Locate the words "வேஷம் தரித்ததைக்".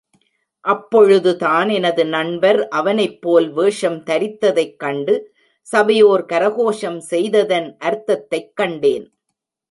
3.51-4.75